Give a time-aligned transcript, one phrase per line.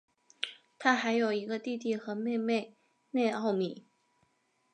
[0.79, 2.75] 他还有一个弟弟和妹妹
[3.11, 3.85] 内奥米。